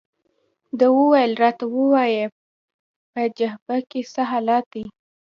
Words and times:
ده 0.79 0.87
وویل: 0.99 1.31
راته 1.43 1.65
ووایه، 1.69 2.25
په 3.11 3.21
جبهه 3.37 3.77
کې 3.89 4.01
څه 4.13 4.21
حالات 4.31 4.65
دي؟ 4.73 4.83